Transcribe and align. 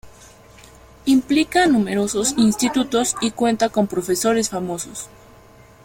Implica 1.05 1.61
a 1.65 1.67
numerosos 1.67 2.33
institutos 2.35 3.15
y 3.21 3.29
cuenta 3.29 3.69
con 3.69 3.85
profesores 3.85 4.49
famosos. 4.49 5.09